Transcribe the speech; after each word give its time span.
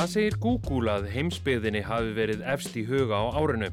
Hvað 0.00 0.12
segir 0.14 0.36
Google 0.40 0.92
að 0.94 1.10
heimsbyðinni 1.12 1.82
hafi 1.84 2.14
verið 2.16 2.40
efst 2.48 2.72
í 2.80 2.86
huga 2.88 3.18
á 3.20 3.36
árinu? 3.36 3.68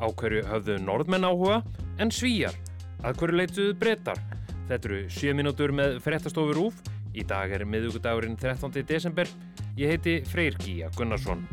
Á 0.00 0.08
hverju 0.08 0.46
höfðu 0.48 0.78
norðmenn 0.80 1.26
áhuga 1.28 1.58
en 2.00 2.08
svíjar? 2.08 2.56
Að 3.04 3.20
hverju 3.20 3.36
leituðu 3.36 3.74
breytar? 3.82 4.22
Þetta 4.70 4.88
eru 4.88 5.02
7 5.12 5.36
mínútur 5.36 5.76
með 5.76 5.98
frettastofur 6.00 6.62
úf. 6.64 6.80
Í 7.12 7.28
dag 7.28 7.52
er 7.52 7.68
miðugudagurinn 7.68 8.40
13. 8.40 8.72
desember. 8.88 9.28
Ég 9.76 9.92
heiti 9.92 10.22
Freyr 10.24 10.56
Gíja 10.64 10.88
Gunnarsson. 10.96 11.44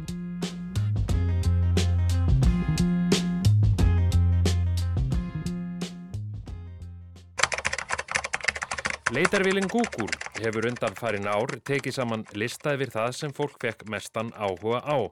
Leitarvílinn 9.14 9.68
Google 9.70 10.08
hefur 10.42 10.66
undan 10.66 10.96
farin 10.98 11.28
ár 11.30 11.52
tekið 11.68 11.94
saman 11.94 12.24
lista 12.34 12.72
yfir 12.74 12.90
það 12.90 13.12
sem 13.14 13.34
fólk 13.38 13.60
fekk 13.62 13.84
mestan 13.94 14.32
áhuga 14.34 14.80
á. 14.82 15.06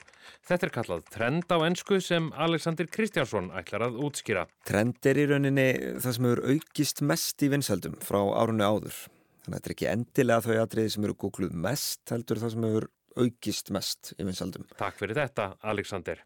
Þetta 0.47 0.65
er 0.65 0.71
kallað 0.73 1.03
trend 1.13 1.53
á 1.53 1.61
ennsku 1.67 1.99
sem 2.01 2.31
Alexander 2.33 2.89
Kristjánsson 2.89 3.51
ætlar 3.53 3.85
að 3.85 3.99
útskýra. 4.01 4.47
Trend 4.65 5.05
er 5.05 5.21
í 5.21 5.27
rauninni 5.29 5.67
það 6.01 6.17
sem 6.17 6.29
hefur 6.31 6.41
aukist 6.49 7.03
mest 7.11 7.45
í 7.45 7.51
vinsaldum 7.53 7.99
frá 8.01 8.19
árunni 8.41 8.65
áður. 8.65 8.97
Þannig 9.45 9.53
að 9.53 9.59
þetta 9.59 9.69
er 9.69 9.75
ekki 9.75 9.91
endilega 9.93 10.47
þau 10.47 10.57
atriði 10.63 10.95
sem 10.95 11.05
eru 11.05 11.19
googluð 11.21 11.55
mest, 11.69 12.01
heldur 12.09 12.41
það 12.41 12.55
sem 12.55 12.67
hefur 12.71 12.91
aukist 13.21 13.73
mest 13.77 14.13
í 14.17 14.25
vinsaldum. 14.25 14.65
Takk 14.81 14.97
fyrir 14.97 15.21
þetta, 15.21 15.51
Alexander. 15.61 16.25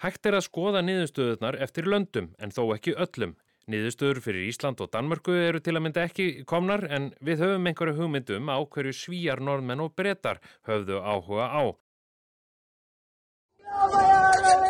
Hægt 0.00 0.32
er 0.32 0.40
að 0.40 0.48
skoða 0.48 0.80
niðurstöðunar 0.88 1.60
eftir 1.60 1.92
löndum 1.92 2.32
en 2.40 2.56
þó 2.56 2.70
ekki 2.72 2.96
öllum. 2.96 3.36
Niðurstöður 3.70 4.18
fyrir 4.24 4.48
Ísland 4.50 4.80
og 4.82 4.90
Danmörku 4.90 5.34
eru 5.38 5.60
til 5.62 5.76
að 5.76 5.84
mynda 5.84 6.02
ekki 6.08 6.26
komnar 6.50 6.82
en 6.90 7.12
við 7.22 7.44
höfum 7.44 7.68
einhverju 7.70 7.94
hugmyndum 8.00 8.50
á 8.50 8.58
hverju 8.58 8.94
svíjar, 8.96 9.38
norðmenn 9.38 9.84
og 9.84 9.94
brettar 9.94 10.42
höfðu 10.66 10.98
áhuga 10.98 11.46
á. 11.46 11.62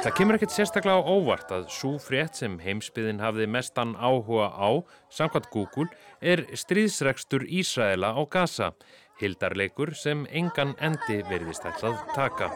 Það 0.03 0.15
kemur 0.19 0.37
ekkert 0.37 0.53
sérstaklega 0.53 0.99
á 0.99 1.09
óvart 1.09 1.53
að 1.55 1.69
svo 1.71 1.93
frétt 2.03 2.35
sem 2.37 2.57
heimsbyðin 2.59 3.23
hafði 3.23 3.47
mestan 3.47 3.95
áhuga 3.97 4.49
á, 4.51 4.83
samkvæmt 5.15 5.49
Google, 5.55 5.87
er 6.21 6.43
stríðsregstur 6.59 7.47
Ísraela 7.47 8.11
á 8.13 8.23
Gaza, 8.27 8.73
hildarleikur 9.23 9.95
sem 9.95 10.27
engan 10.29 10.75
endi 10.83 11.23
verðist 11.31 11.65
ætlað 11.71 12.03
taka. 12.17 12.51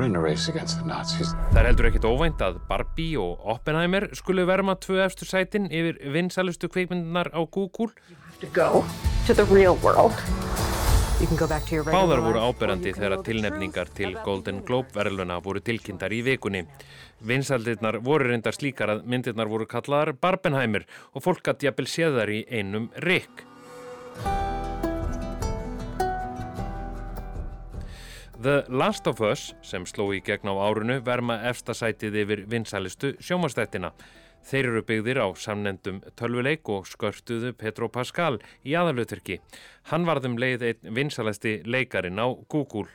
Það 0.00 1.58
er 1.60 1.66
heldur 1.68 1.86
ekkit 1.90 2.06
óvænt 2.08 2.40
að 2.40 2.56
Barbie 2.70 3.18
og 3.20 3.42
Oppenheimer 3.52 4.06
skulu 4.16 4.46
verma 4.48 4.72
tvö 4.80 5.02
eftir 5.04 5.28
sætin 5.28 5.66
yfir 5.68 5.98
vinsalustu 6.14 6.70
kveikmyndunar 6.72 7.28
á 7.36 7.40
Google. 7.44 7.92
Báðar 11.20 12.22
voru 12.24 12.40
áberandi 12.40 12.94
þegar 12.96 13.20
tilnefningar 13.26 13.90
til 13.92 14.14
Golden 14.24 14.62
Globe 14.64 14.88
verðluna 14.96 15.36
voru 15.44 15.60
tilkynntar 15.60 16.14
í 16.16 16.22
vikunni. 16.24 16.64
Vinsaldirnar 17.20 18.00
voru 18.00 18.30
reyndar 18.30 18.56
slíkar 18.56 18.94
að 18.94 19.04
myndirnar 19.04 19.52
voru 19.52 19.68
kallaðar 19.68 20.14
Barbenheimer 20.16 20.88
og 21.12 21.26
fólk 21.26 21.44
gæti 21.50 21.68
jafnvel 21.68 21.90
séðar 21.92 22.32
í 22.32 22.46
einum 22.48 22.88
rikk. 23.04 23.44
The 28.42 28.64
Last 28.68 29.06
of 29.06 29.20
Us, 29.20 29.50
sem 29.60 29.84
sló 29.84 30.06
í 30.16 30.22
gegn 30.24 30.48
á 30.48 30.56
árunu, 30.64 30.94
verma 31.04 31.34
efstasætið 31.50 32.14
yfir 32.22 32.42
vinsalistu 32.48 33.10
sjómanstættina. 33.20 33.90
Þeir 34.48 34.68
eru 34.70 34.82
byggðir 34.88 35.20
á 35.20 35.28
samnendum 35.36 35.98
tölvuleik 36.16 36.70
og 36.72 36.88
skörtuðu 36.88 37.52
Petro 37.52 37.90
Pascal 37.92 38.38
í 38.64 38.72
aðalutverki. 38.80 39.42
Hann 39.92 40.08
varðum 40.08 40.40
leið 40.40 40.64
einn 40.70 40.96
vinsalasti 40.96 41.58
leikarin 41.68 42.16
á 42.16 42.32
Google. 42.48 42.88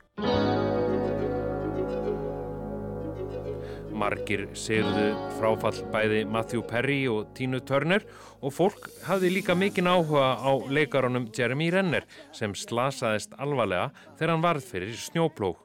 Margir 3.96 4.44
segðu 4.60 5.06
fráfall 5.38 5.78
bæði 5.94 6.26
Matthew 6.28 6.64
Perry 6.68 7.06
og 7.08 7.30
Tínu 7.38 7.62
Turner 7.64 8.04
og 8.42 8.52
fólk 8.54 8.90
hafði 9.06 9.32
líka 9.38 9.56
mikinn 9.56 9.88
áhuga 9.88 10.36
á 10.36 10.52
leikarunum 10.68 11.30
Jeremy 11.36 11.70
Renner 11.72 12.04
sem 12.36 12.52
slasaðist 12.52 13.38
alvarlega 13.40 13.94
þegar 14.18 14.34
hann 14.34 14.44
varð 14.44 14.68
fyrir 14.68 15.00
snjóplók. 15.00 15.62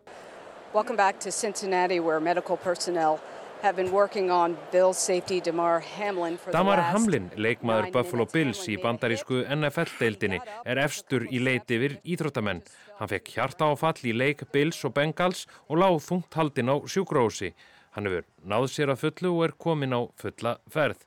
Welcome 0.73 0.97
back 0.97 1.19
to 1.21 1.33
Cincinnati 1.33 1.99
where 1.99 2.21
medical 2.21 2.57
personnel 2.57 3.19
have 3.63 3.77
been 3.77 3.91
working 3.91 4.31
on 4.31 4.57
Bill 4.71 4.93
safety 4.93 5.41
Damar 5.41 5.81
Hamlin 5.81 6.39
Damar 6.53 6.81
Hamlin, 6.81 7.31
leikmaður 7.37 7.91
Buffalo. 7.93 8.27
Bills 8.31 8.63
í 8.71 8.77
bandarísku 8.81 9.43
NFL-deildinni, 9.51 10.39
er 10.65 10.81
efstur 10.81 11.27
í 11.29 11.43
leit 11.43 11.69
yfir 11.71 11.99
íþróttamenn. 12.05 12.63
Hann 13.01 13.11
fekk 13.11 13.35
hjarta 13.35 13.69
áfall 13.73 14.07
í 14.07 14.15
leik 14.17 14.47
Bills 14.53 14.81
og 14.87 14.95
Bengals 14.97 15.47
og 15.69 15.83
láð 15.83 15.99
þungt 16.07 16.39
haldinn 16.39 16.73
á 16.73 16.77
sjúkrósi. 16.87 17.53
Hann 17.97 18.07
hefur 18.07 18.27
náð 18.47 18.67
sér 18.71 18.93
að 18.93 19.01
fullu 19.05 19.33
og 19.37 19.47
er 19.49 19.57
komin 19.59 19.97
á 19.97 20.01
fulla 20.21 20.59
ferð. 20.71 21.07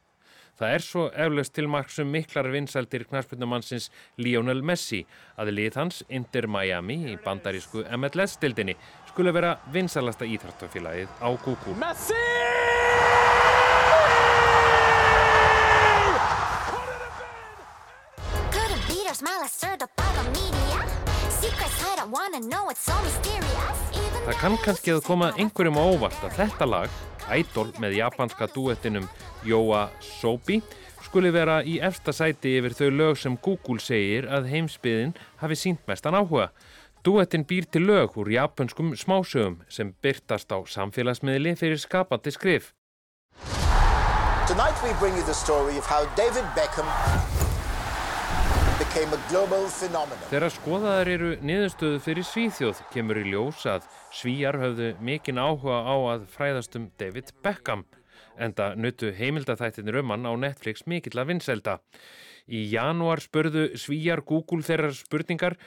Það 0.54 0.74
er 0.76 0.84
svo 0.86 1.04
eflaust 1.18 1.54
til 1.56 1.68
marksum 1.72 2.12
miklar 2.14 2.46
vinsældir 2.54 3.08
knarspinnumannsins 3.10 3.88
Lionel 4.22 4.62
Messi 4.62 5.00
að 5.42 5.50
lið 5.58 5.80
hans 5.80 6.04
Inter 6.14 6.46
Miami 6.46 7.00
í 7.10 7.16
bandarísku 7.24 7.82
MLS-dildinni 7.98 8.76
skulle 9.10 9.34
vera 9.34 9.56
vinsælasta 9.74 10.28
íþróttafélagið 10.30 11.10
á 11.18 11.30
Google. 11.46 11.74
Couldn't 18.54 18.84
beat 18.88 19.08
her 19.08 19.16
smile, 19.16 19.42
I 19.42 19.48
stirred 19.48 19.82
up 19.82 19.90
all 19.98 20.14
the 20.22 20.30
media. 20.38 20.80
Secrets 21.42 21.82
I 21.82 21.96
don't 21.96 22.12
wanna 22.12 22.40
know, 22.40 22.70
it's 22.70 22.86
so 22.86 22.94
mysterious. 23.02 23.43
Það 24.24 24.38
kann 24.40 24.54
kannski 24.64 24.92
að 24.94 25.02
koma 25.04 25.28
einhverjum 25.36 25.76
á 25.76 25.84
óvart 25.84 26.22
að 26.24 26.38
þetta 26.38 26.68
lag, 26.70 26.94
Idol 27.36 27.66
með 27.84 27.98
japanska 27.98 28.48
duettinum 28.54 29.10
Yoa 29.44 29.82
Sobi, 30.00 30.62
skuli 31.04 31.28
vera 31.36 31.58
í 31.68 31.74
efsta 31.84 32.14
sæti 32.16 32.54
yfir 32.56 32.78
þau 32.78 32.88
lög 33.02 33.20
sem 33.20 33.36
Google 33.44 33.84
segir 33.84 34.30
að 34.32 34.48
heimsbyðin 34.54 35.12
hafi 35.44 35.60
sínt 35.60 35.84
mestan 35.92 36.16
áhuga. 36.16 36.54
Duettin 37.04 37.44
býr 37.44 37.68
til 37.68 37.84
lög 37.84 38.16
úr 38.16 38.32
japanskum 38.32 38.96
smásögum 38.96 39.60
sem 39.68 39.92
byrtast 40.00 40.56
á 40.56 40.58
samfélagsmiðli 40.72 41.58
fyrir 41.60 41.84
skapandi 41.84 42.32
skrif. 42.32 42.72
Tonight 44.48 44.80
we 44.88 44.96
bring 45.04 45.20
you 45.20 45.28
the 45.28 45.36
story 45.36 45.76
of 45.76 45.84
how 45.84 46.08
David 46.16 46.48
Beckham 46.56 46.88
Þegar 48.94 50.52
skoðaðar 50.54 51.10
eru 51.10 51.30
niðurstöðu 51.42 52.02
fyrir 52.06 52.26
Svíþjóð 52.30 52.82
kemur 52.94 53.18
í 53.18 53.24
ljós 53.32 53.64
að 53.66 53.88
Svíjar 54.14 54.60
höfðu 54.62 54.90
mikinn 55.02 55.42
áhuga 55.42 55.80
á 55.82 55.96
að 56.12 56.28
fræðast 56.30 56.78
um 56.78 56.86
David 57.02 57.32
Beckham 57.42 57.82
enda 58.38 58.76
nuttu 58.78 59.10
heimildaþættinir 59.18 59.98
um 60.04 60.14
hann 60.14 60.30
á 60.30 60.34
Netflix 60.38 60.86
mikill 60.86 61.18
að 61.18 61.32
vinselda. 61.32 61.80
Í 62.46 62.68
janúar 62.70 63.24
spurðu 63.24 63.72
Svíjar 63.82 64.22
Google 64.30 64.62
þeirrar 64.62 64.94
spurningar 64.94 65.58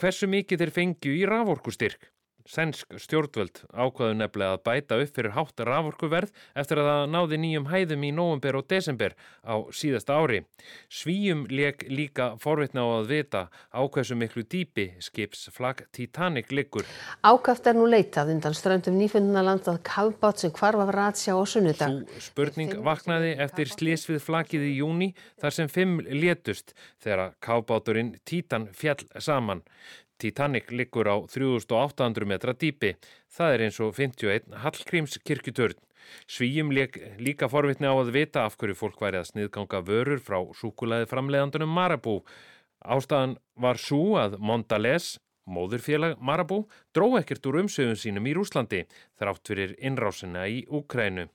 hversu 0.00 0.26
mikið 0.34 0.64
þeir 0.64 0.74
fengju 0.74 1.14
í 1.14 1.24
raforkustyrk. 1.30 2.10
Sænsk 2.44 2.98
stjórnvöld 3.00 3.62
ákvaðu 3.72 4.18
nefnilega 4.18 4.58
að 4.58 4.62
bæta 4.66 4.96
upp 5.00 5.14
fyrir 5.16 5.32
hátt 5.32 5.60
raforkuverð 5.64 6.32
eftir 6.60 6.80
að 6.82 6.88
það 6.90 7.04
náði 7.14 7.38
nýjum 7.40 7.68
hæðum 7.70 8.04
í 8.04 8.10
november 8.12 8.58
og 8.58 8.66
desember 8.68 9.14
á 9.40 9.64
síðasta 9.72 10.18
ári. 10.20 10.42
Svíjum 10.92 11.46
leik 11.48 11.86
líka 11.88 12.26
forvitna 12.42 12.84
á 12.84 13.00
að 13.00 13.08
vita 13.14 13.42
á 13.48 13.80
hversu 13.80 14.18
miklu 14.20 14.44
dýpi 14.44 14.90
skipsflag 15.00 15.86
Titanic 15.96 16.52
liggur. 16.52 16.84
Ákaft 17.24 17.70
er 17.72 17.78
nú 17.80 17.88
leitað 17.88 18.34
undan 18.36 18.58
ströndum 18.60 19.00
nýfunduna 19.00 19.40
landað 19.48 19.80
kafbát 19.88 20.44
sem 20.44 20.52
hvarf 20.52 20.84
af 20.84 20.92
ratsjá 20.92 21.32
á 21.32 21.44
sunnudag. 21.48 22.04
Sú 22.12 22.28
spurning 22.28 22.76
vaknaði 22.84 23.38
eftir 23.40 23.72
slís 23.72 24.04
við 24.10 24.20
flakið 24.20 24.68
í 24.68 24.76
júni 24.82 25.14
þar 25.40 25.60
sem 25.62 25.72
fimm 25.72 25.96
létust 26.04 26.76
þegar 27.00 27.30
að 27.30 27.36
kábáturinn 27.48 28.16
Titan 28.28 28.68
fjall 28.76 29.00
saman. 29.16 29.64
Titanic 30.18 30.70
liggur 30.70 31.08
á 31.10 31.16
3800 31.26 32.28
metra 32.28 32.54
dýpi. 32.54 32.94
Það 33.32 33.54
er 33.54 33.64
eins 33.66 33.80
og 33.82 33.94
51 33.98 34.54
Hallgríms 34.62 35.18
kirkjutörn. 35.26 35.80
Svíjum 36.28 36.70
líka 36.72 37.48
forvitni 37.48 37.88
á 37.88 37.94
að 37.96 38.12
vita 38.14 38.44
af 38.44 38.56
hverju 38.60 38.76
fólk 38.76 39.00
væri 39.00 39.20
að 39.20 39.30
sniðganga 39.30 39.80
vörur 39.88 40.20
frá 40.20 40.38
súkulæði 40.56 41.08
framleiðandunum 41.10 41.72
Marabú. 41.72 42.18
Ástæðan 42.84 43.38
var 43.56 43.80
svo 43.80 44.18
að 44.20 44.36
Mondales, 44.38 45.14
móðurfélag 45.48 46.18
Marabú, 46.20 46.64
dró 46.92 47.14
ekkert 47.20 47.46
úr 47.48 47.62
umsöðun 47.62 48.00
sínum 48.00 48.28
í 48.28 48.34
Rúslandi 48.36 48.84
þrátt 49.20 49.48
fyrir 49.48 49.74
innrásina 49.80 50.44
í 50.48 50.64
Úkrænu. 50.68 51.28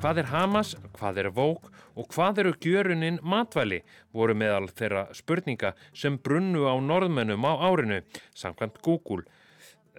Hvað 0.00 0.22
er 0.22 0.28
Hamas, 0.30 0.68
hvað 0.96 1.18
er 1.20 1.26
Vók 1.36 1.66
og 1.92 2.06
hvað 2.14 2.38
eru 2.40 2.52
gjöruninn 2.56 3.18
matvæli 3.20 3.82
voru 4.16 4.32
meðal 4.32 4.70
þeirra 4.72 5.02
spurninga 5.12 5.74
sem 5.92 6.16
brunnu 6.16 6.62
á 6.64 6.72
norðmennum 6.80 7.44
á 7.44 7.52
árinu, 7.68 7.98
samkvæmt 8.32 8.80
Google. 8.80 9.26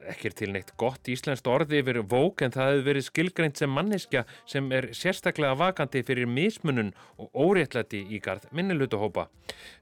Ekki 0.10 0.30
er 0.30 0.36
til 0.38 0.52
neitt 0.54 0.72
gott 0.82 1.10
íslenskt 1.12 1.48
orði 1.50 1.82
yfir 1.82 2.00
vók 2.10 2.42
en 2.46 2.54
það 2.54 2.72
hefur 2.72 2.86
verið 2.88 3.06
skilgreint 3.06 3.60
sem 3.60 3.72
manneskja 3.72 4.24
sem 4.50 4.68
er 4.74 4.90
sérstaklega 4.98 5.58
vakandi 5.60 6.02
fyrir 6.08 6.30
mismunun 6.30 6.94
og 7.22 7.30
óréttlæti 7.38 8.02
í 8.10 8.22
garð 8.24 8.48
minnilutahópa. 8.56 9.28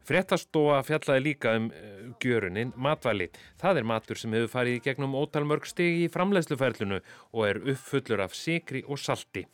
Frettastofa 0.07 0.81
fjallaði 0.88 1.25
líka 1.25 1.56
um 1.60 1.69
uh, 1.71 2.07
gjörunin 2.24 2.74
matvæli. 2.75 3.30
Það 3.62 3.81
er 3.81 3.89
matur 3.94 4.19
sem 4.19 4.33
hefur 4.36 4.54
farið 4.56 4.80
í 4.80 4.83
gegnum 4.89 5.16
ótalmörg 5.19 5.69
stegi 5.69 6.07
í 6.07 6.12
framleiðsluferlunu 6.13 7.00
og 7.00 7.45
er 7.48 7.62
uppfullur 7.75 8.25
af 8.25 8.36
sikri 8.38 8.83
og 8.88 9.00
salti. 9.00 9.45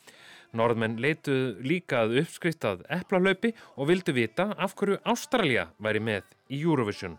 Norðmenn 0.56 1.00
leituð 1.02 1.60
líka 1.66 2.04
að 2.04 2.20
uppskriftað 2.22 2.86
eplalaupi 2.98 3.52
og 3.76 3.90
vildu 3.90 4.14
vita 4.16 4.50
af 4.56 4.76
hverju 4.78 5.02
Ástralja 5.04 5.70
væri 5.82 6.02
með 6.02 6.34
í 6.48 6.62
Eurovision. 6.62 7.18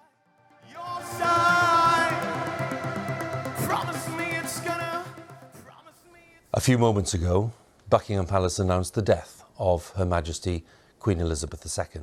A 6.57 6.59
few 6.59 6.80
moments 6.80 7.13
ago, 7.13 7.51
Buckingham 7.88 8.25
Palace 8.25 8.57
announced 8.57 8.95
the 8.95 9.04
death 9.04 9.44
of 9.59 9.92
Her 9.95 10.06
Majesty 10.06 10.65
Queen 10.98 11.19
Elizabeth 11.19 11.62
II. 11.63 12.01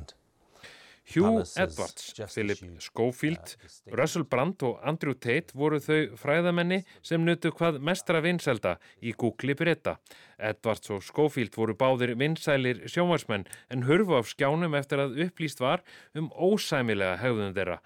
Hugh 1.03 1.43
Edwards, 1.57 2.13
Philip 2.29 2.59
Schofield, 2.79 3.57
Russell 3.91 4.23
Brand 4.23 4.63
og 4.63 4.79
Andrew 4.81 5.13
Tate 5.13 5.51
voru 5.59 5.81
þau 5.83 6.15
fræðamenni 6.21 6.85
sem 7.03 7.19
nutu 7.27 7.51
hvað 7.51 7.81
mestra 7.83 8.23
vinselda 8.23 8.77
í 9.03 9.11
Google 9.11 9.57
breyta. 9.59 9.97
Edwards 10.39 10.87
og 10.89 11.03
Schofield 11.03 11.59
voru 11.59 11.75
báðir 11.75 12.15
vinsælir 12.15 12.79
sjónvarsmenn 12.87 13.43
en 13.75 13.83
hurfu 13.89 14.15
af 14.21 14.31
skjánum 14.31 14.79
eftir 14.79 15.03
að 15.03 15.19
upplýst 15.27 15.59
var 15.59 15.83
um 16.15 16.31
ósæmilega 16.31 17.19
hegðun 17.25 17.59
þeirra. 17.59 17.81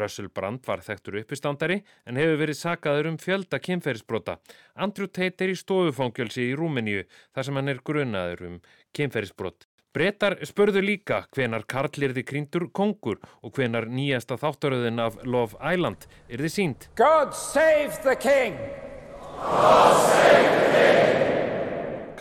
Russell 0.00 0.30
Brand 0.32 0.64
var 0.66 0.82
þekktur 0.84 1.20
uppistandari 1.22 1.80
en 2.06 2.18
hefur 2.20 2.40
verið 2.40 2.58
sakaður 2.60 3.10
um 3.12 3.20
fjölda 3.20 3.60
kynferðisbrota. 3.62 4.38
Andrew 4.74 5.06
Tate 5.08 5.46
er 5.46 5.54
í 5.54 5.58
stofufangjölsi 5.58 6.48
í 6.50 6.56
Rúmeníu 6.58 7.04
þar 7.34 7.48
sem 7.48 7.60
hann 7.60 7.72
er 7.72 7.82
grunaður 7.84 8.44
um 8.48 8.58
kynferðisbrot. 8.96 9.68
Bretar 9.94 10.40
spörðu 10.42 10.82
líka 10.82 11.20
hvenar 11.36 11.62
Karl 11.70 12.02
erði 12.02 12.24
krýndur 12.26 12.66
kongur 12.74 13.20
og 13.46 13.54
hvenar 13.54 13.86
nýjasta 13.86 14.34
þáttaröðin 14.42 14.98
af 14.98 15.20
Love 15.22 15.54
Island 15.62 16.08
erði 16.26 16.50
sínt. 16.50 16.88
God 16.98 17.30
save 17.30 18.02
the 18.02 18.18
king! 18.18 18.58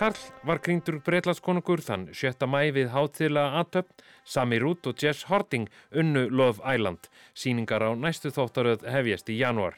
Karl 0.03 0.19
var 0.43 0.59
krýndur 0.59 0.97
Breitlandskonungur 0.99 1.79
þann 1.79 2.01
7. 2.11 2.43
mæ 2.51 2.73
við 2.75 2.89
hátiðla 2.91 3.43
aðtöpp, 3.61 4.01
Sami 4.27 4.57
Rút 4.59 4.89
og 4.89 4.99
Jess 4.99 5.29
Harding 5.29 5.69
unnu 5.95 6.25
Love 6.27 6.59
Island. 6.67 7.07
Sýningar 7.31 7.85
á 7.87 7.95
næstu 7.95 8.27
þáttaröð 8.35 8.83
hefjast 8.83 9.31
í 9.31 9.37
januar. 9.39 9.77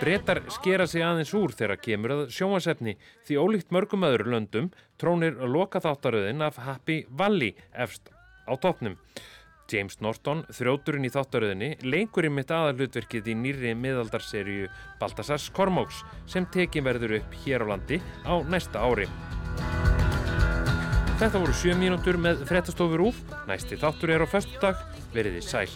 Bretar 0.00 0.40
skera 0.56 0.86
sig 0.88 1.04
aðeins 1.04 1.34
úr 1.36 1.52
þegar 1.58 1.82
kemur 1.84 2.14
að 2.14 2.24
sjónvarsefni 2.38 2.96
því 3.28 3.36
ólíkt 3.36 3.76
mörgum 3.76 4.08
öðru 4.08 4.32
löndum 4.32 4.72
trónir 4.96 5.36
loka 5.44 5.84
þáttaröðin 5.84 6.40
af 6.48 6.56
Happy 6.64 7.02
Valley 7.10 7.52
efst 7.76 8.08
á 8.48 8.56
toppnum. 8.56 8.96
James 9.70 10.00
Norton, 10.02 10.42
þrjóturinn 10.52 11.06
í 11.06 11.12
þáttaröðinni, 11.14 11.70
leikur 11.86 12.26
í 12.26 12.32
mitt 12.34 12.50
aðalutverkið 12.54 13.30
í 13.30 13.36
nýri 13.38 13.74
miðaldarserju 13.78 14.70
Baltasars 15.00 15.50
Kormáks 15.54 16.02
sem 16.30 16.48
tekin 16.50 16.86
verður 16.86 17.20
upp 17.20 17.36
hér 17.44 17.64
á 17.64 17.70
landi 17.72 18.00
á 18.26 18.34
næsta 18.50 18.82
ári. 18.82 19.06
Þetta 21.20 21.40
voru 21.42 21.52
sjö 21.52 21.74
mínútur 21.76 22.16
með 22.16 22.46
frettastofur 22.48 23.02
úf. 23.10 23.18
Næsti 23.44 23.76
þáttur 23.76 24.14
er 24.14 24.24
á 24.24 24.28
föstudag. 24.30 24.80
Veriði 25.12 25.42
sæl. 25.44 25.68